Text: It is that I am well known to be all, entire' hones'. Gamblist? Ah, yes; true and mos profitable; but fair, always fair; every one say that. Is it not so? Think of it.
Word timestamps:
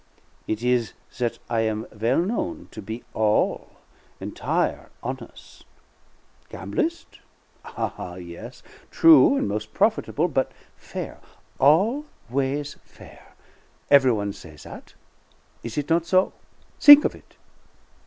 It 0.47 0.63
is 0.63 0.93
that 1.19 1.37
I 1.47 1.59
am 1.59 1.85
well 1.91 2.17
known 2.17 2.69
to 2.71 2.81
be 2.81 3.03
all, 3.13 3.69
entire' 4.19 4.89
hones'. 5.03 5.63
Gamblist? 6.49 7.19
Ah, 7.63 8.15
yes; 8.15 8.63
true 8.89 9.37
and 9.37 9.47
mos 9.47 9.67
profitable; 9.67 10.27
but 10.27 10.53
fair, 10.75 11.19
always 11.59 12.77
fair; 12.83 13.35
every 13.91 14.11
one 14.11 14.33
say 14.33 14.55
that. 14.63 14.95
Is 15.61 15.77
it 15.77 15.87
not 15.91 16.07
so? 16.07 16.33
Think 16.79 17.05
of 17.05 17.13
it. 17.13 17.35